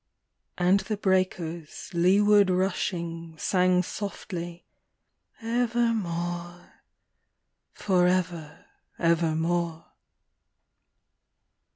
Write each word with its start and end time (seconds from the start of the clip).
And 0.57 0.79
the 0.79 0.97
breakers, 0.97 1.91
leeward 1.93 2.49
rushing, 2.49 3.37
sang 3.37 3.83
softly," 3.83 4.65
Ever 5.43 5.93
more," 5.93 6.73
forever 7.75 8.65
evermore. 8.97 9.85